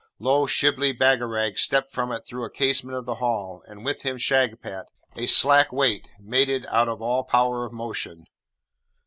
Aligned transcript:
Lo, 0.17 0.47
Shibli 0.47 0.93
Bagarag 0.93 1.59
stepped 1.59 1.91
from 1.91 2.11
it 2.11 2.25
through 2.25 2.43
a 2.43 2.49
casement 2.49 2.97
of 2.97 3.05
the 3.05 3.17
Hall, 3.21 3.61
and 3.67 3.85
with 3.85 4.01
him 4.01 4.17
Shagpat, 4.17 4.87
a 5.15 5.27
slack 5.27 5.71
weight, 5.71 6.07
mated 6.19 6.65
out 6.71 6.89
of 6.89 7.03
all 7.03 7.23
power 7.23 7.65
of 7.65 7.71
motion. 7.71 8.25